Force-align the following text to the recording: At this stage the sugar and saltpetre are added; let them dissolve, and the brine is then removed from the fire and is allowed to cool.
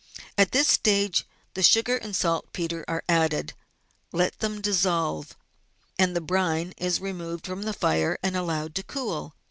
At 0.35 0.51
this 0.51 0.67
stage 0.67 1.27
the 1.53 1.61
sugar 1.61 1.95
and 1.95 2.15
saltpetre 2.15 2.83
are 2.87 3.03
added; 3.07 3.53
let 4.11 4.39
them 4.39 4.59
dissolve, 4.59 5.37
and 5.99 6.15
the 6.15 6.19
brine 6.21 6.73
is 6.77 6.97
then 6.97 7.03
removed 7.03 7.45
from 7.45 7.61
the 7.61 7.71
fire 7.73 8.17
and 8.23 8.35
is 8.35 8.39
allowed 8.39 8.73
to 8.73 8.81
cool. 8.83 9.35